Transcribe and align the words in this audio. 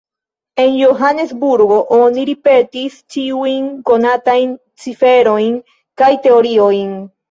En 0.61 0.71
Johanesburgo 0.77 1.77
oni 1.99 2.25
ripetis 2.31 2.97
ĉiujn 3.17 3.71
konatajn 3.93 4.59
ciferojn 4.89 5.65
kaj 6.03 6.15
teoriojn. 6.29 7.03